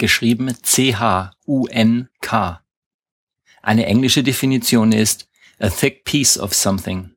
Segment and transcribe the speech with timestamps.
[0.00, 2.60] geschrieben C-H-U-N-K.
[3.62, 5.28] Eine englische Definition ist
[5.60, 7.10] a thick piece of something.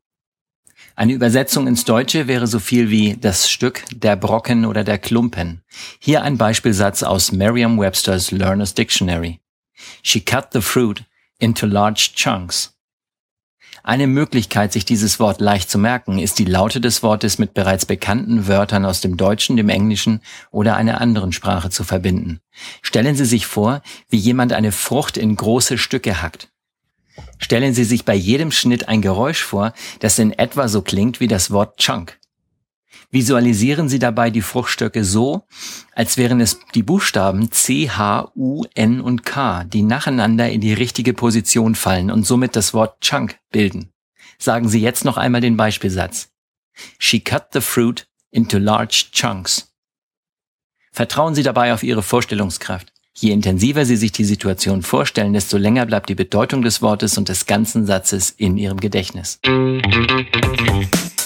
[0.96, 5.64] Eine Übersetzung ins Deutsche wäre so viel wie das Stück, der Brocken oder der Klumpen.
[5.98, 9.40] Hier ein Beispielsatz aus Merriam-Webster's Learner's Dictionary.
[10.04, 11.04] She cut the fruit
[11.40, 12.73] into large chunks.
[13.82, 17.86] Eine Möglichkeit, sich dieses Wort leicht zu merken, ist die Laute des Wortes mit bereits
[17.86, 22.40] bekannten Wörtern aus dem Deutschen, dem Englischen oder einer anderen Sprache zu verbinden.
[22.82, 26.50] Stellen Sie sich vor, wie jemand eine Frucht in große Stücke hackt.
[27.40, 31.28] Stellen Sie sich bei jedem Schnitt ein Geräusch vor, das in etwa so klingt wie
[31.28, 32.20] das Wort Chunk.
[33.12, 35.44] Visualisieren Sie dabei die Fruchtstöcke so,
[35.94, 40.74] als wären es die Buchstaben C, H, U, N und K, die nacheinander in die
[40.74, 43.92] richtige Position fallen und somit das Wort Chunk bilden.
[44.40, 46.30] Sagen Sie jetzt noch einmal den Beispielsatz.
[46.98, 49.74] She cut the fruit into large chunks.
[50.92, 52.92] Vertrauen Sie dabei auf Ihre Vorstellungskraft.
[53.16, 57.30] Je intensiver Sie sich die Situation vorstellen, desto länger bleibt die Bedeutung des Wortes und
[57.30, 59.40] des ganzen Satzes in Ihrem Gedächtnis.